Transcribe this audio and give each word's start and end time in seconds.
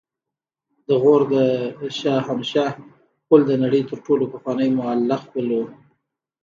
د 0.87 0.89
غور 1.01 1.21
د 1.33 1.35
شاهمشه 1.99 2.65
پل 3.27 3.41
د 3.47 3.51
نړۍ 3.63 3.81
تر 3.89 3.97
ټولو 4.05 4.23
پخوانی 4.33 4.69
معلق 4.77 5.21
پل 5.33 5.47
و 5.57 5.61